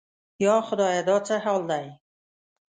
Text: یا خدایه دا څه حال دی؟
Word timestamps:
یا 0.45 0.55
خدایه 0.67 1.01
دا 1.09 1.17
څه 1.27 1.35
حال 1.43 1.61
دی؟ 1.71 1.87